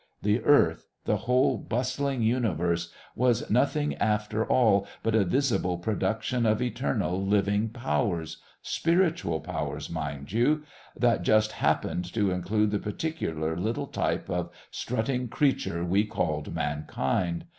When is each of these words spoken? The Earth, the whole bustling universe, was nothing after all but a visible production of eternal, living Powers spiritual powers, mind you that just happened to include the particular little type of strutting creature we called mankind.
The 0.23 0.41
Earth, 0.43 0.87
the 1.05 1.17
whole 1.27 1.59
bustling 1.59 2.23
universe, 2.23 2.91
was 3.15 3.47
nothing 3.51 3.93
after 3.97 4.43
all 4.43 4.87
but 5.03 5.13
a 5.13 5.23
visible 5.23 5.77
production 5.77 6.47
of 6.47 6.59
eternal, 6.59 7.23
living 7.23 7.69
Powers 7.69 8.37
spiritual 8.63 9.41
powers, 9.41 9.91
mind 9.91 10.31
you 10.31 10.63
that 10.97 11.21
just 11.21 11.51
happened 11.51 12.11
to 12.15 12.31
include 12.31 12.71
the 12.71 12.79
particular 12.79 13.55
little 13.55 13.85
type 13.85 14.27
of 14.27 14.49
strutting 14.71 15.27
creature 15.27 15.85
we 15.85 16.03
called 16.05 16.51
mankind. 16.51 17.45